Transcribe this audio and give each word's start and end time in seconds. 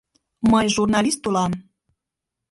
—Мый 0.51 0.67
журналист 0.75 1.21
улам. 1.27 1.51